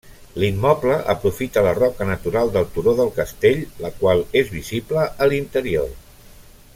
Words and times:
L'immoble 0.43 0.95
aprofita 1.13 1.63
la 1.67 1.73
roca 1.79 2.07
natural 2.11 2.49
del 2.57 2.65
turó 2.77 2.95
del 3.01 3.13
Castell, 3.19 3.61
la 3.85 3.93
qual 4.01 4.25
és 4.45 4.53
visible 4.59 5.09
a 5.27 5.33
l'interior. 5.35 5.97